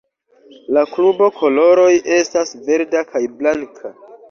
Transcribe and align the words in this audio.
La 0.77 0.85
klubo 0.93 1.27
koloroj 1.41 1.93
estas 2.17 2.57
verda 2.71 3.07
kaj 3.13 3.25
blanka. 3.39 3.97